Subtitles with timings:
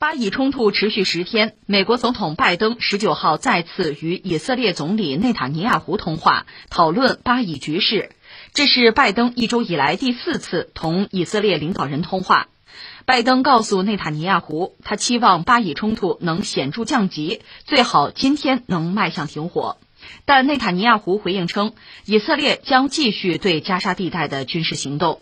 [0.00, 8.10] 巴以冲突持续十天，美国总统拜登十九号再次与以色列总理内塔尼亚胡通话，讨论巴以局势。
[8.54, 12.46] 这是拜登一周以来第四次同以色列领导人通话。
[13.06, 19.78] 拜登告诉内塔尼亚胡，他期望巴以冲突能显著降级，最好今天能迈向停火。
[20.24, 21.72] 但内塔尼亚胡回应称，
[22.04, 25.20] 以色列将继续对加沙地带的军事行动。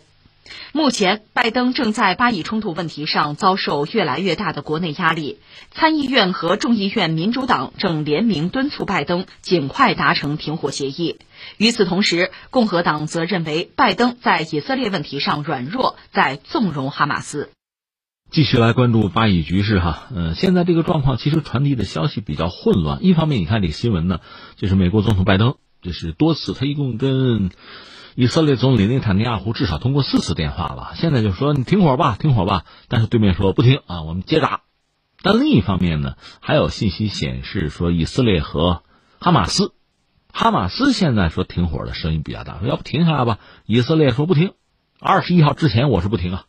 [0.71, 5.39] 目前，拜登正在巴以冲突问题上遭受越来越大的国内压力。
[5.71, 11.17] 参议院和众议院民主党正联名敦促拜登尽快达成停火协议。
[11.57, 17.49] 与此同时，共和党则认为拜登在以色列问题上软弱，在纵容哈马斯。
[18.29, 23.03] 继续来关注巴以局势哈，嗯，现在这个状况其实传递的消息比较混乱。
[23.03, 24.19] 一方面，你看这个新闻呢，
[24.57, 27.51] 就是美国总统拜登，这是多次，他一共跟。
[28.19, 32.65] 以色列总理内塔尼亚胡至少通过四次电话了，现在就说你停火吧，停火吧。
[32.87, 34.61] 但是对面说不停啊，我们接打。
[35.21, 38.81] 但另一方面呢，还有信息显示说，以色列和
[39.19, 39.71] 哈马斯，
[40.33, 43.37] 哈马斯现在说停火的声音比较大，要不停下来吧。
[43.67, 44.53] 以色列说不停，
[44.99, 46.45] 二十一号之前我是不停啊。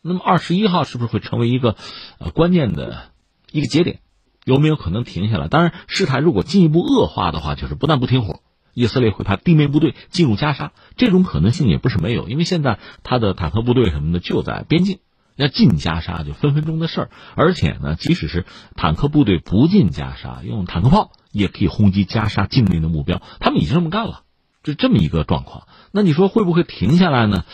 [0.00, 1.76] 那么二十一号是不是会成为一个
[2.18, 3.10] 呃关键的
[3.52, 4.00] 一个节点？
[4.46, 5.48] 有没有可能停下来？
[5.48, 8.40] 当然，事态如果进一步恶化的话，就是不但不停火。
[8.74, 14.98] 以色列会派地面部队进入加沙，这种可能性也不是没有，因为现在他的坦克部队什么的就在边境，
[15.36, 17.10] 要进加沙就分分钟的事儿。
[17.34, 18.46] 而且呢，即使是
[18.76, 24.22] 坦克部队不进加沙，用坦克炮也可以轰击加沙境内的目标，他们已经这么干了，
[24.62, 25.66] 就这么一个状况。
[25.92, 27.44] 那你说会不会停下来呢？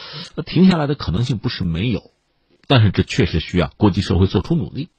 [0.45, 2.11] 停下来的可能性不是没有，
[2.67, 4.91] 但是这确实需要国际社会做出努力。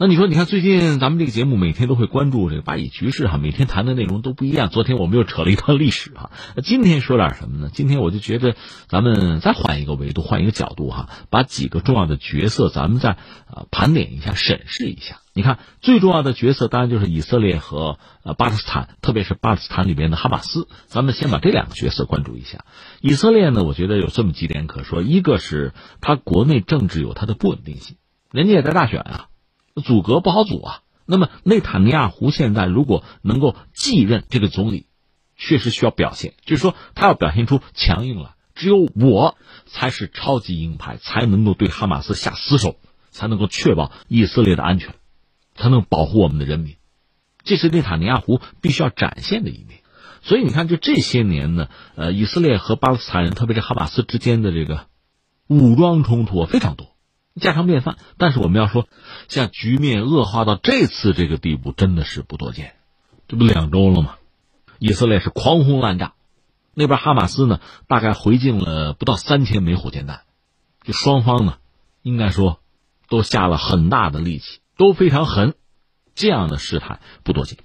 [0.00, 4.68] 那你说，你看最近咱们这个节目每天都会关注这个巴以局势哈，每天谈的内容都不一样。
[4.68, 7.68] 昨天我们又扯了一段历史哈，那今天说点什么呢？
[7.72, 8.54] 今天我就觉得
[8.86, 13.10] 咱们再换一个维度，换一个角度哈，把几个重要的角色咱们再
[13.48, 15.16] 啊盘点一下、审视一下。
[15.34, 20.68] 你看最重要的角色当然就是以色列和呃巴勒斯坦，特别是巴勒斯坦里边的哈马斯。
[20.86, 22.64] 咱们先把这两个角色关注一下。
[23.00, 27.96] 以色列呢，我觉得有这么几点可说：一个是它国内政治有它的不稳定性，
[28.30, 29.27] 人家也在大选啊。
[29.80, 30.82] 阻隔不好阻啊！
[31.06, 34.86] 那么内塔尼亚胡现在如果能够继任这个总理，
[35.36, 38.34] 确实需要表现，就是说他要表现出强硬了。
[38.54, 42.76] 只有我才是超级鹰派，才能够对哈马斯下死手，
[43.10, 44.96] 才能够确保以色列的安全，
[45.54, 46.76] 才能保护我们的人民。
[47.44, 49.80] 这是内塔尼亚胡必须要展现的一面。
[50.20, 54.86] 所以你看，就这些年呢，呃，以色列和巴勒斯坦人，特别是哈马斯之间的这个
[55.46, 56.96] 武装冲突非常多。
[57.38, 58.86] 家常便饭，但是我们要说，
[59.28, 62.74] 像局面恶化到这次这个地步，真的是不多见。
[63.26, 64.16] 这不两周了吗？
[64.78, 66.12] 以色列是狂轰滥炸，
[66.74, 70.22] 那边哈马斯呢，大概回敬了不到三千枚火箭弹。
[70.84, 71.56] 就双方呢，
[72.02, 72.60] 应该说
[73.08, 75.54] 都下了很大的力气，都非常狠。
[76.14, 77.58] 这样的试探不多见。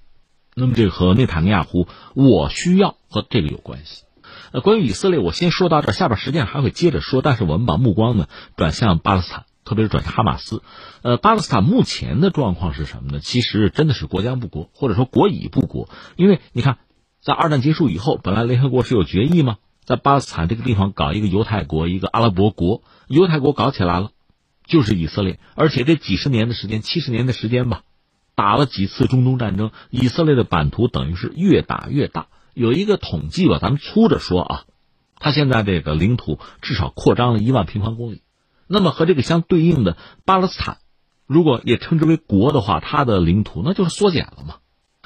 [0.56, 4.04] 那么这和内塔尼亚胡，我需要和这个有关系。
[4.52, 7.22] 呃，关于以色列，我先说到这，下边实际上还会接着说。
[7.22, 9.46] 但是我们把目光呢转向巴勒斯坦。
[9.66, 10.62] 特别是转向哈马斯，
[11.02, 13.20] 呃，巴勒斯坦目前的状况是什么呢？
[13.20, 15.90] 其实真的是国将不国，或者说国已不国。
[16.16, 16.80] 因为你看，
[17.22, 19.58] 在二战结束以后，本来联合国是有决议吗？
[19.86, 24.12] 在巴勒斯坦这个地方搞一个犹太国，一个阿拉伯国，犹太国搞起来了，
[24.66, 25.40] 就是以色列。
[25.56, 27.84] 而且这几十年的时间，七十年的时间吧，
[28.36, 32.28] 打了几次中东战争，以色列的版图等于是越打越大。
[32.54, 34.64] 有一个统计吧，咱们粗着说啊，
[35.20, 38.22] 他现在这个领土至少扩张了一万平方公里。
[38.74, 40.80] 那么和这个相对应的巴勒斯坦，
[41.28, 44.56] 如果也称之为国的话，它的领土那就是缩减了嘛。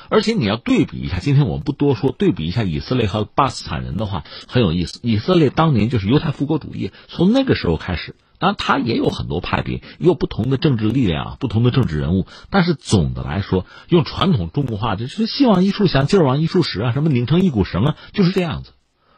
[0.07, 5.01] 而且你要对比一下，今天我们不多说，对比一下以色列和巴勒斯坦人的话很有意思。
[5.03, 12.25] 以色列当年就是犹太复国主义，从那个时候开始，当然它也有很多派别，也有不同的政治力量啊，不同的政治人物。
[12.49, 18.71] 但是总的来说，用传统中国话就是“心往一处想，劲儿往一处使”啊，什么拧成一股绳啊，就是这样子。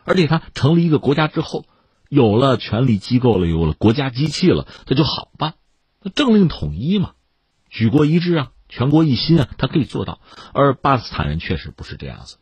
[0.05, 1.65] 而且它成立一个国家之后。
[2.09, 5.53] 有了权力机构了，有了国家机器了，他就好办。
[6.01, 7.11] 那政令统一嘛，
[7.69, 10.19] 举国一致啊，全国一心啊，他可以做到。
[10.53, 12.37] 而巴勒斯坦人确实不是这样子。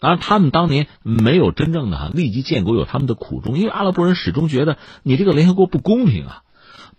[0.00, 3.56] 当然，他们当年没有真正的哈立即建国，有他们的苦衷。
[3.56, 6.42] 因为阿拉伯人始终觉得你这个联合国不公平啊。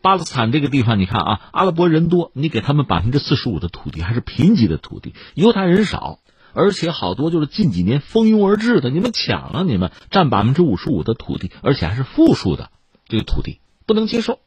[0.01, 6.19] 巴勒斯坦这个地方，你看啊，阿拉伯人多，你给他们百分之四十五的土地还是贫瘠的土地，犹太人少。
[6.53, 12.69] 而且好多就是近几年蜂拥而至的，你们抢了，你们占百分之五十五的土地，而且还是负数的
[13.07, 14.39] 这个土地，不能接受。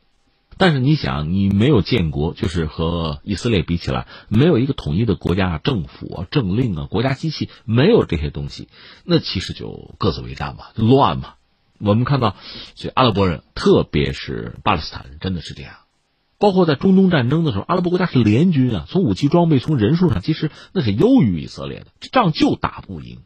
[0.58, 8.68] 但是你想，你没有建国，就是和以色列比起来，没有一个统一的国家政府啊、政令啊、国家机器，没有这些东西，
[9.04, 11.34] 那其实就各自为战嘛，乱嘛。
[11.78, 12.36] 我们看到，
[12.74, 15.74] 这阿拉伯人，特别是巴勒斯坦人，真的是这样。
[16.38, 23.20] 包括在中东战争的时候，阿拉伯国家是联军啊，从武器装备、从人数上，其实那是优于以色列的，这仗就打不赢。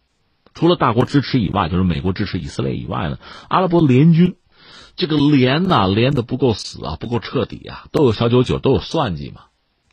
[0.55, 3.19] 除了大国支持以外，就是美国支持以色列以外呢，
[3.49, 4.37] 阿拉伯联军
[4.97, 9.43] 这个连呐连的不够死啊，不够彻底啊，都有小九九，都有算计嘛。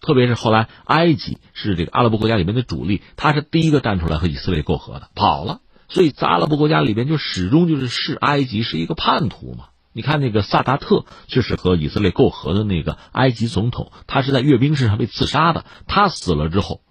[0.02, 5.62] 特别是后来埃及是这个阿拉伯国家里面的主力，他是第一个站出来和以色列媾和的，跑了。
[5.90, 9.66] 所以在阿拉伯国家里边，就始终就是视埃及是一个叛徒嘛。
[9.98, 15.66] 你看那个萨达特，就是和以色列媾和的那个埃及总统，他是在阅兵式上被刺杀的。
[15.88, 16.82] 他死了之后，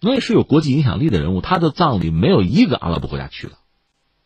[0.00, 3.52] 那也是有国际影响力的人物，他的葬礼没有一个阿拉伯国家去的，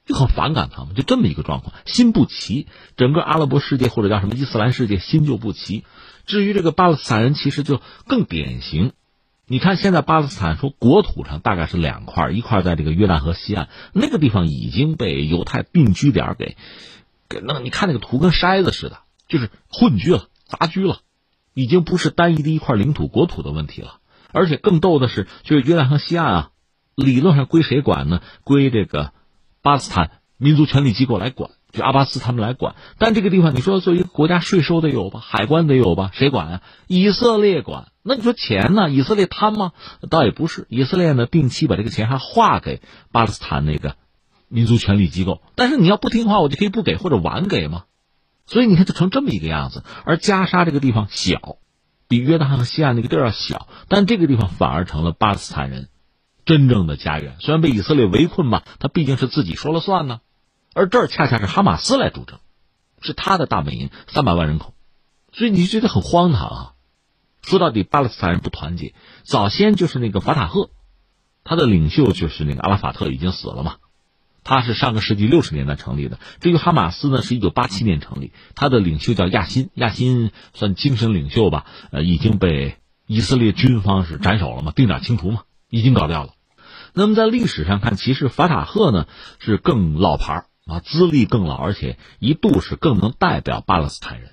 [0.07, 2.69] 就很反感他们，就这么一个状况，心不齐。
[2.97, 5.85] 整个阿拉伯世界或者叫什么伊斯兰世界心就不齐。
[6.25, 8.93] 至于这个巴勒斯坦人，其实就更典型。
[9.47, 16.57] 你看现在巴勒斯坦说国土上大概是两块，一块在这个约旦河西岸，那个地方已经被犹太定居点给。
[17.45, 18.99] 那你看那个图跟筛子似的，
[19.29, 20.99] 就是混居了、杂居了，
[21.55, 23.99] 已经不是单一的一块领土国土的问题了。
[24.33, 26.51] 而且更逗的是，就是约旦河西岸啊，
[26.95, 28.23] 理论上归谁管呢？
[28.45, 29.13] 归这个
[29.61, 32.75] 巴勒斯坦民族权力机构来管，就阿巴斯他们来管。
[32.99, 36.63] 但这个地方，你说作为一个国家，税收得有吧，海关得有吧，谁管啊？
[36.87, 37.93] 以色列管。
[38.03, 38.91] 那你说钱呢？
[38.91, 39.73] 以色列贪吗？
[40.11, 42.81] 倒也不是，以色列呢定期把这个钱还划给
[43.13, 43.97] 巴勒斯坦那个。
[44.53, 47.85] 民族权力机构，但是你要不听话，我就可以不给或者晚给嘛。
[48.47, 49.83] 所以你看，就成这么一个样子。
[50.05, 51.57] 而加沙这个地方小，
[52.07, 55.89] 比约旦河西岸那个地儿要小，但这个地方反而成了巴勒斯坦人
[56.45, 57.37] 真正的家园。
[57.41, 60.21] 虽然被以色列围困吧，他毕竟是自己说了算呢。
[60.75, 62.41] 而这儿恰恰是哈马斯来主政，
[63.01, 64.75] 是他的大本营，三百万人口，
[65.33, 66.73] 所以你就觉得很荒唐啊。
[67.43, 68.95] 说到底，巴勒斯坦人不团结。
[69.23, 70.71] 早先就是那个法塔赫，
[71.43, 73.77] 他的领袖就是那个阿拉法特，已经死了嘛。
[74.45, 76.19] 他是上个世纪六十年代成立的。
[76.41, 86.31] 至于哈马斯呢，是一九八七年成立，他的领袖叫亚辛，亚辛算精神领袖吧，呃，已经被以色列军方是斩首了嘛，定点清除嘛，已经搞掉了。
[86.95, 89.07] 那么在历史上看，其实法塔赫呢
[89.39, 94.33] 是更老牌啊，资历更老，而且一度是更能代表巴勒斯坦人。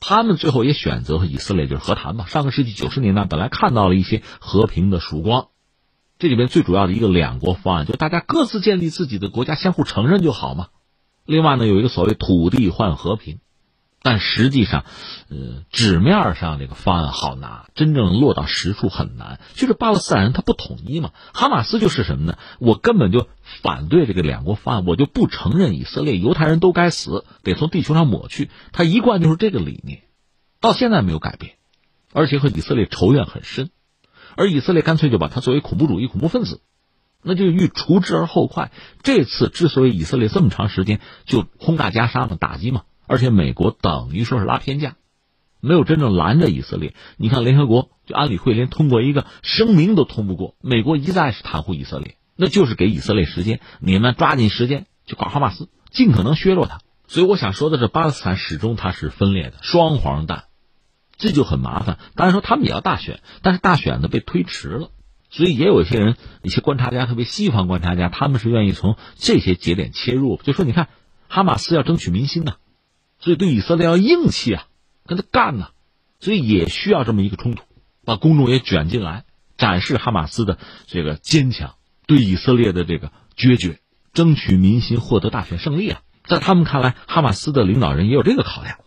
[0.00, 2.26] 他们最后也选择和以色列就是和谈嘛。
[2.26, 5.48] 上个世纪九十年代本来看到了一些和平的曙光。
[6.18, 10.68] 这里边最主要的一个两国方案，就大家各自建立自己的国家，相互承认就好嘛。
[11.24, 13.38] 另外呢，有一个所谓土地换和平，
[14.02, 14.84] 但实际上，
[15.28, 19.38] 呃，纸面上这个方案好拿，真正落到实处很难。
[19.54, 22.36] 就是巴勒斯坦人他不统一嘛，哈马斯就是什么呢？
[22.58, 28.50] 我根本就反对这个两国方案，我就不承认以色列，犹太人都该死，得从地球上抹去。
[28.72, 30.02] 他一贯就是这个理念，
[30.60, 31.54] 到现在没有改变，
[32.12, 33.70] 而且和以色列仇怨很深。
[34.38, 36.60] 而以色列干脆就把他作为恐怖主义恐怖分子，
[37.24, 38.70] 那就欲除之而后快。
[39.02, 44.94] 这次之所以以色列这么长时间就轰炸加沙嘛，打击嘛，而且美国等于说是拉偏架，
[45.60, 46.94] 没有真正拦着以色列。
[47.16, 56.78] 你看联合国就安理会连通过一个声明都通不过，美国一再是袒护以色列，那就是给以色列时间，你们抓紧时间去搞哈马斯，尽可能削弱他。
[57.08, 60.44] 所以我想说的是，巴勒斯坦始终它是分裂的，双黄蛋。
[61.18, 61.98] 这就很麻烦。
[62.14, 64.90] 当然说他们也要大选，但是大选呢被推迟了，
[65.28, 70.88] 所以也有一些人、一些观察家，特别西方观察家，他们是愿意从这些节点切入，就说你看，
[71.28, 72.54] 哈马斯要争取民心呢，
[73.18, 74.66] 所以对以色列要硬气啊，
[75.06, 75.68] 跟他干呢，
[76.20, 77.64] 所以也需要这么一个冲突，
[78.04, 79.24] 把公众也卷进来，
[79.56, 81.74] 展示哈马斯的这个坚强，
[82.06, 83.80] 对以色列的这个决绝，
[84.14, 86.00] 争取民心，获得大选胜利啊。
[86.24, 88.78] 在他们看来，哈马斯的领导人也有这个考量。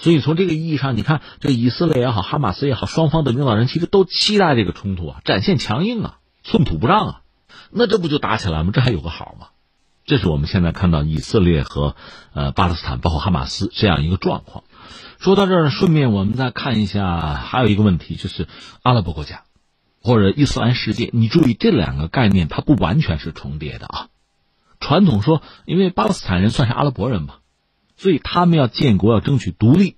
[0.00, 7.20] 所以从这个意义上，你看这以色列也好，哈马斯也好，双方的领导人其实都期待这个冲突啊，展现强硬啊，寸土不让啊，
[7.70, 8.70] 那这不就打起来吗？
[8.72, 9.48] 这还有个好吗？
[10.06, 11.94] 这是我们现在看到以色列和
[12.32, 14.64] 呃巴勒斯坦，包括哈马斯这样一个状况。
[15.18, 18.48] 说到这儿，顺便我们再看一下，还有一个问题就是
[18.82, 19.42] 阿拉伯国家
[20.00, 21.10] 或者伊斯兰世界。
[21.12, 24.08] 你注意这两个概念，它不完全是重叠的啊。
[24.80, 27.34] 传统说，因为巴勒斯坦人算是阿拉伯人嘛。
[28.00, 29.96] 所以他们要建国，要争取独立，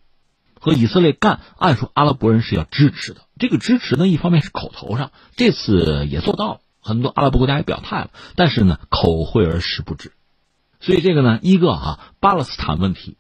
[0.59, 1.39] 和以色列干。
[1.57, 3.21] 按说阿拉伯人是要支持的。
[3.39, 8.11] 这个支持呢，一方面是口头上，这次也做到了，很多阿拉伯国家也表态了。
[8.35, 10.11] 但是呢，口惠而实不至。
[10.81, 13.19] 所以这个呢，一个啊，巴勒斯坦问题，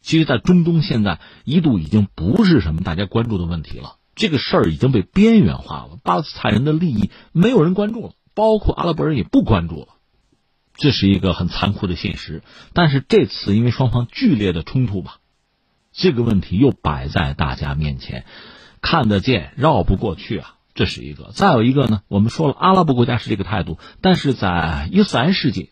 [0.00, 3.96] 其实在中东现在一度已经不是什么大家关注的问题了。
[4.14, 9.88] 这个事儿已经被边缘化了，巴勒斯坦人的利益没有人关注了，包括阿拉伯人也不关注了。
[10.82, 15.18] 这是一个很残酷的现实，但是这次因为双方剧烈的冲突吧，
[15.92, 18.24] 这个问题又摆在大家面前，
[18.80, 21.30] 看得见绕不过去啊，这是一个。
[21.36, 25.68] 再有一个呢，我们说了阿拉伯国家是这个态度，但是在伊斯兰世界，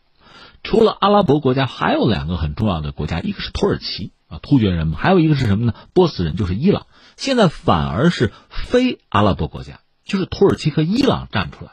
[0.63, 4.97] 除了阿拉伯国家，还有两个很重要的国家，一个是土耳其，啊，突厥人嘛。
[4.97, 5.75] 还有一个是什么呢？
[5.93, 6.87] 波斯人，就是伊朗。
[7.17, 11.73] 现在反而是非阿拉伯国家，就是土耳其和伊朗站出来，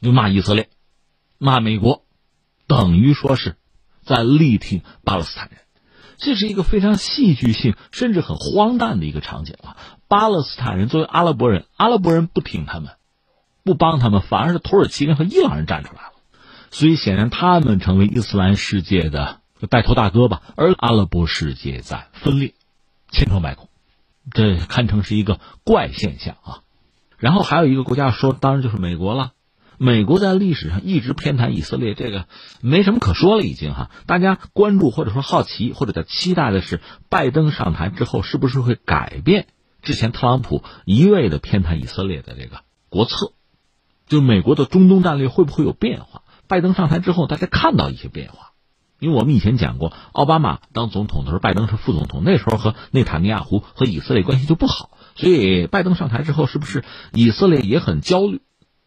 [0.00, 0.70] 就骂以色列，
[1.36, 2.06] 骂美国，
[2.74, 3.56] 等于说是
[4.02, 5.58] 在力挺巴勒斯坦人。
[6.16, 9.76] 这是一个非常戏剧性，甚至很荒诞的一个场景啊！
[10.08, 12.92] 巴勒斯坦人作为阿拉伯人，阿拉伯人不挺他们，
[13.62, 16.12] 不帮他们，反而是土耳其人和伊朗人站出来了。
[16.70, 22.54] 所以显然，他们成为伊斯兰世界的带头大哥吧，而阿拉伯世界在分裂，
[23.10, 23.68] 千疮百孔，
[24.30, 26.62] 这堪称是一个怪现象啊！
[27.18, 29.32] 然后还有一个国家说，当然就是美国了。
[29.82, 32.28] 美国在历史上一直偏袒以色列，这个
[32.60, 33.90] 没什么可说了，已经哈。
[34.06, 39.48] 大家关注或者说好奇或者叫期待的是，拜登上台之后是不是会改变
[39.82, 42.60] 之前特朗普一味的偏袒以色列的这个
[42.90, 43.32] 国策？
[44.06, 46.22] 就美国的中东战略会不会有变化？
[46.46, 48.52] 拜登上台之后，大家看到一些变化，
[49.00, 58.42] 因为我们以前讲过，奥巴马当总统的时候，拜登是副总统，那时候和内塔尼亚胡和以色列关系就不好，所以拜登上台之后，是不是以色列也很焦虑？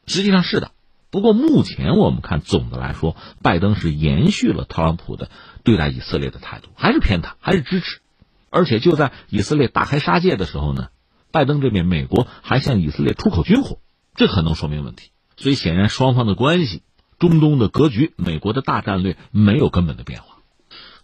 [0.08, 0.72] 实际上是的。
[1.16, 5.30] 不过目前我们看，总的来说，拜登是延续了特朗普的
[5.64, 8.02] 对待以色列的态度，还是偏袒，还是支持。
[8.50, 10.90] 而且就在以色列大开杀戒的时候呢，
[11.32, 13.80] 拜登这边美国还向以色列出口军火，
[14.14, 15.12] 这可能说明问题。
[15.38, 16.84] 所以显然双方的关系、
[17.18, 20.35] 中东的格局、美国的大战略没有根本的变化。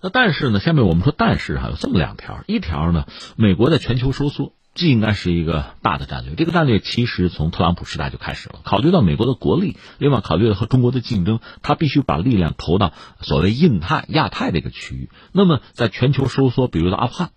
[0.01, 3.05] 那但是呢，下面我们说但是哈，有这么两条，一条呢，
[3.35, 4.53] 美国在全球收缩。
[4.73, 6.33] 这应该是一个大的战略。
[6.35, 8.61] 这个战略其实从特朗普时代就开始了。
[8.63, 15.09] 考虑到美国的国力，另外考虑到和中国的竞争，他必须把力量投到所谓印太、亚太这个区域。
[15.33, 17.31] 那么，在全球收缩，比如到阿富汗，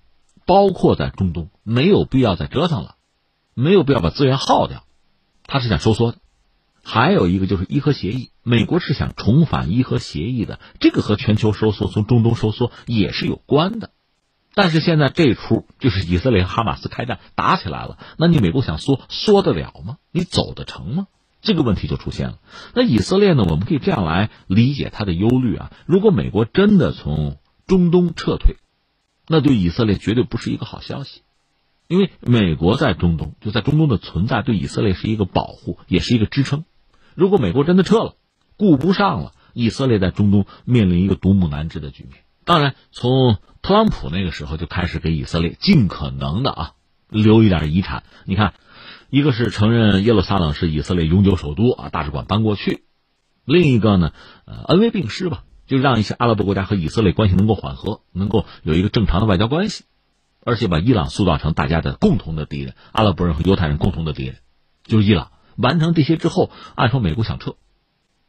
[0.47, 2.95] 包括在中东，没有必要再折腾了，
[3.53, 4.85] 没有必要把资源耗掉，
[5.45, 6.19] 他是想收缩的。
[6.85, 13.91] 还有一个就是伊核协议，美国是想重返伊核协议的，这个和全球收缩、从中东收缩也是有关的。
[14.55, 19.97] 但是现在这出就是以色列和哈马斯开战打起来了，那你美国想缩缩得了吗？
[20.13, 21.09] 你走得成吗？
[21.41, 22.39] 这个问题就出现了。
[22.75, 23.45] 那以色列呢？
[23.49, 25.73] 我们可以这样来理解他的忧虑啊。
[25.87, 28.57] 如果美国真的从中东撤退，
[29.27, 31.23] 那对以色列绝对不是一个好消息，
[31.89, 36.65] 因为美国在中东就在中东的存在对以色列是一个保护，也是一个支撑。
[37.15, 38.17] 如果美国真的撤了，
[38.57, 42.25] 顾不上了，以色列在中东面临一个独木难支的局面。
[42.45, 46.73] 当然，从特朗普那个时候就开始给以色列尽可能的啊
[47.09, 48.03] 留一点遗产。
[48.27, 48.55] 你看，
[49.09, 52.83] 一个是承认耶路撒冷是以色列永久首都啊，大使馆搬过去；
[53.45, 54.13] 另一个呢，
[54.45, 59.85] 呃，恩威并施吧，就让一些阿拉伯国家和以色列关系能够缓和，能够有一个正常的外交关系，
[60.45, 64.37] 而且把伊朗塑造成大家的共同的敌人，阿拉伯人和犹太人共同的敌人，
[64.85, 65.31] 就是伊朗。
[65.57, 67.57] 完成这些之后，按说美国想撤。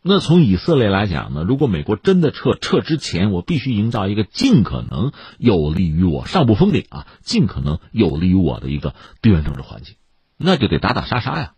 [0.07, 8.93] 那从以色列来讲呢，如果美国真的撤，撤之前我必须营造一个尽可能有利于我上不封顶啊，尽可能有利于我的一个
[9.23, 9.95] 地缘政治环境，
[10.37, 11.53] 那就得打打杀杀呀。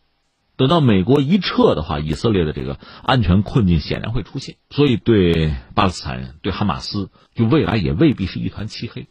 [0.56, 9.10] 等到美国一撤的话，以色列的这个安全困境显然会出现，所以对巴勒斯坦人、对哈马斯，就未来也未必是一团漆黑。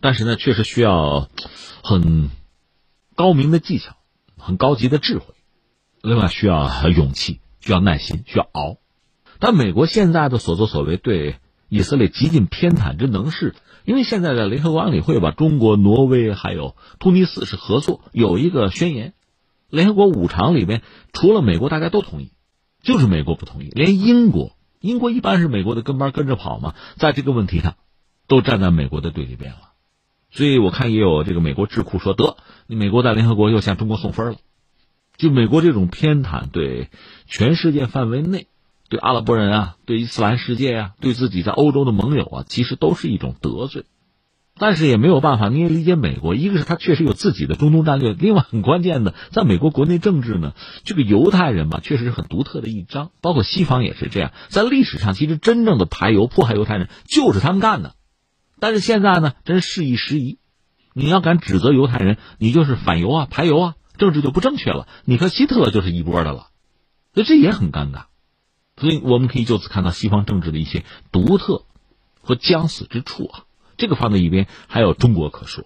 [0.00, 1.28] 但是呢，确实需要
[1.84, 2.30] 很
[3.14, 3.94] 高明的技巧，
[4.36, 5.34] 很高级的智慧，
[6.02, 7.38] 另外需要勇气。
[7.66, 8.76] 需要耐心，需要熬。
[9.40, 11.36] 但美国现在的所作所为对
[11.68, 19.14] 以色列极尽偏袒之能事，因为现在的联合国安理会吧，中国、挪威还有突尼斯是合作，有一个宣言。
[19.68, 20.82] 联合国五常里边，
[21.12, 22.30] 除了美国，大家都同意，
[22.82, 23.70] 就是美国不同意。
[23.72, 27.74] 连英国，英国一般是美国的跟班跟着跑嘛，在这个问题上，
[28.28, 29.58] 都站在美国的对立边了。
[30.30, 32.36] 所以我看也有这个美国智库说，得，
[32.68, 34.36] 美国在联合国又向中国送分了。
[35.16, 36.90] 就美国这种偏袒，对
[37.26, 38.46] 全世界范围内，
[38.88, 43.84] 对阿拉伯人啊，对伊斯兰世界啊，对自己在欧洲的盟友啊，其实都是一种得罪。
[44.58, 54.32] 但是也没有办法，你也理解美国，一个是他确实有自己的中东战略，另外很关键的，在美国国内政治呢，这个犹太人吧，确实是很独特的一张，包括西方也是这样。
[54.48, 57.96] 在历史上，其实真正的排犹、迫害犹太人就是他们干的。
[58.58, 60.38] 但是现在呢，真事已时移，
[60.94, 63.74] 你要敢指责犹太人，你就是反犹啊，排犹啊。
[63.98, 66.48] 政治就不正确了，你和希特勒就是一波的了，
[67.14, 68.04] 所以这也很尴尬。
[68.76, 71.64] 所以我们可以就此看到西方政治的一些独特
[72.20, 73.44] 和将死之处啊。
[73.78, 75.64] 这个放在一边，还有中国可说。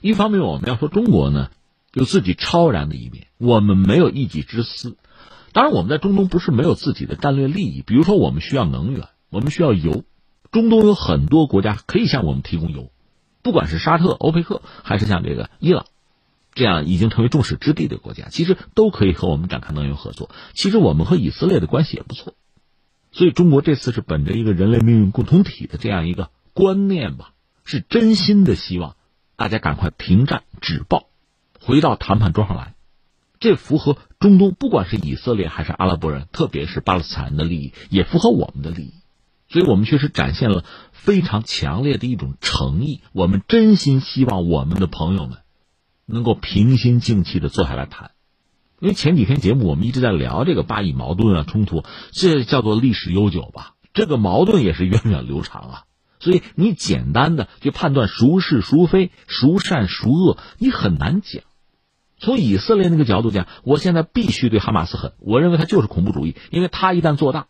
[0.00, 1.50] 一方面，我们要说中国呢，
[1.92, 4.96] 有自己超然的一面，我们没有一己之私。
[5.52, 10.04] 当然，我们在中东不是没有自己的战略利益，比如说我们需要能源，我们需要油。
[10.52, 12.90] 中东有很多国家可以向我们提供油，
[13.42, 15.86] 不管是沙特、欧佩克，还是像这个伊朗。
[16.56, 20.30] 这样已经成为众矢之的的国家，其实都可以和我们展开能源合作。
[20.54, 22.34] 其实我们和以色列的关系也不错，
[23.12, 27.34] 所以中国这次是本着一个人类命运共同体的这样一个观念吧，
[27.64, 28.96] 是真心的希望
[29.36, 31.08] 大家赶快停战止暴，
[31.60, 32.74] 回到谈判桌上来。
[33.38, 38.94] 这符合中东不管是以色列还是阿拉伯人，特别是巴勒斯坦人的利益，也符合我们的利益。
[39.50, 43.02] 所以我们确实展现了非常强烈的一种诚意。
[43.12, 45.36] 我们真心希望我们的朋友们
[46.06, 48.12] 能够平心静气的坐下来谈。
[48.78, 53.72] 因为前几天节目我们一直在聊这个巴以矛盾啊冲突，这叫做历史悠久吧。
[53.94, 55.82] 这个矛盾也是源远流长啊。
[56.18, 61.42] 所以你简单的去判断孰是孰非、孰善孰恶，你很难讲。
[62.18, 65.12] 从以色列那个角度讲，我现在必须对哈马斯狠。
[65.18, 67.46] 我认为他就是恐怖主义，因为他一旦做大。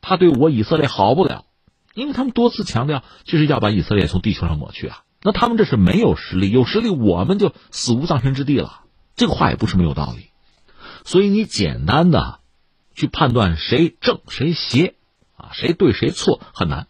[0.00, 1.44] 他对我以色列好不了，
[1.94, 5.02] 因为他们多次强调就是要把以色列从地球上抹去啊。
[5.26, 8.82] 那他们这是没有实力，有实力我们就死无葬身之地了。
[9.16, 10.28] 这个话也不是没有道理。
[11.04, 12.38] 所以你简单的
[12.94, 14.94] 去判断谁正谁邪
[15.36, 16.86] 啊，谁对谁错很难，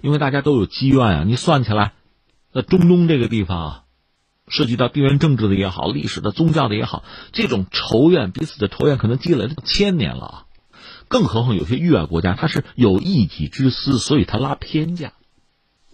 [0.00, 1.24] 因为大家都有积怨啊。
[1.24, 1.92] 你算起来，
[2.50, 3.84] 在中东这个地方啊，
[4.48, 10.44] 涉及到地缘政治的也好，历史的、宗教的也好，这种仇怨彼此的仇怨可能积累了千年了啊。
[11.08, 15.12] 更何况有些域外国家，他是有一己之私，所以他拉偏架，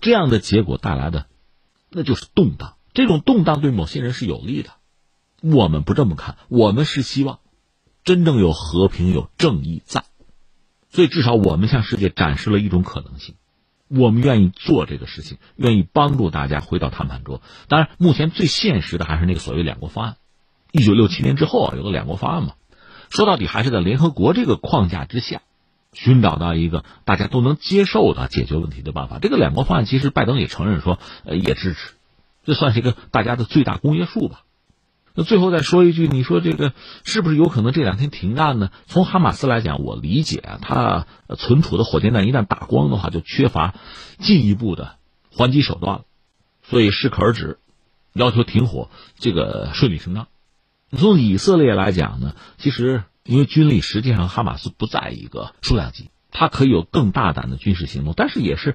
[0.01, 1.27] 这样的结果带来的，
[1.93, 2.75] 那就是动荡。
[2.95, 4.71] 这种动荡对某些人是有利的，
[5.41, 7.39] 我们不这么看，我们是希望
[8.05, 10.05] 真正有和平、有正义在，
[10.91, 13.37] 所以至少我们向世界展示了一种可能性，
[13.89, 17.41] 我们愿意做这个事情，愿意帮助大家回到谈判桌。
[17.69, 20.17] 当然，目前最现实的还是那个所谓两国方案。
[20.71, 22.55] 一九六七年之后啊，有个两国方案嘛。
[23.11, 25.43] 说到底还是在联合国这个框架之下，
[25.93, 29.19] 寻找到一个大家都能接受的解决问题的办法。
[29.21, 31.95] 这个两国方案其实拜登也承认说，呃，也支持，
[32.45, 34.43] 这算是一个大家的最大公约数吧。
[35.15, 36.73] 那最后再说一句，你说这个
[37.05, 38.71] 是不是有可能这两天停战呢？
[38.87, 41.07] 从哈马斯来讲，我理解，他
[41.37, 43.75] 存储的火箭弹一旦打光的话，就缺乏
[44.19, 44.97] 进一步的
[45.31, 46.05] 还击手段了，
[46.63, 47.59] 所以适可而止，
[48.15, 50.29] 要求停火，这个顺理成章。
[50.97, 58.75] 从以色列来讲呢，其实因为军力实际上哈马斯不在一个数量级，它可以有更大胆的军事行动，但是也是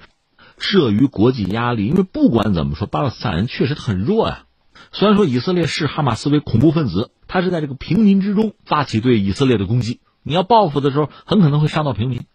[0.58, 1.86] 慑于国际压力。
[1.86, 4.46] 因为不管怎么说，巴勒斯坦人确实很弱呀。
[4.92, 10.00] 虽然说以色列视哈马斯为恐怖分子，他是在这个平民之中发起对以色列的攻击。
[10.24, 12.26] 你要报复的时候，很可能会伤到平民。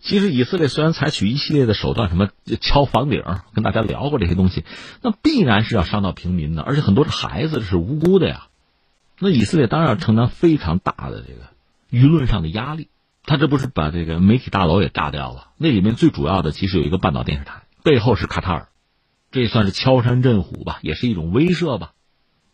[0.00, 2.28] 其实以色列虽然采取一系列的手段，什么
[2.60, 3.22] 敲房顶，
[3.54, 4.64] 跟大家聊过这些东西，
[5.00, 8.48] 那必然是要伤到平民的，而且很多是孩子，是无辜的呀。
[9.24, 11.42] 那以色列当然要承担非常大的这个
[11.92, 12.88] 舆论上的压力，
[13.24, 15.50] 他这不是把这个媒体大楼也炸掉了？
[15.58, 18.68] 那里面最主要的其实有一个半岛电视台，背后是卡塔尔，
[19.30, 21.92] 这也算是敲山震虎吧，也是一种威慑吧。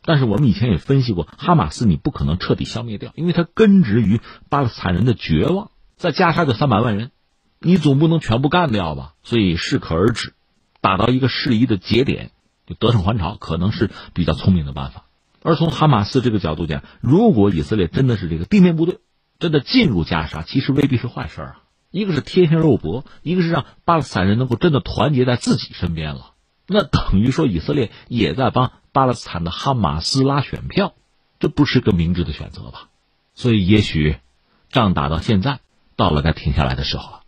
[0.03, 7.13] 但是我们以前也分析过，哈马斯你不可能彻底消灭掉，因为它根植于巴勒斯坦人的绝望，再加沙就三百万人，
[7.61, 9.15] 你总不能全部干掉吧？
[9.23, 10.35] 所以适可而止，
[10.83, 12.31] 打到一个适宜的节点，
[12.67, 15.07] 就得胜还朝，可能是比较聪明的办法。
[15.43, 18.99] 而从哈马斯这个角度讲，如果以色列真的是这个地面部队，
[19.39, 21.63] 真的进入加沙，其实未必是坏事啊。
[21.91, 26.33] 一个是贴身肉搏，一个是让巴勒斯坦人能够真的团结在自己身边了。
[26.67, 30.93] 那等于说以色列也在帮巴勒斯坦的哈马斯拉选票，
[31.39, 32.89] 这不是个明智的选择吧？
[33.35, 34.17] 所以也许，
[34.71, 35.61] 仗打到现在，
[35.97, 37.21] 到了该停下来的时候了。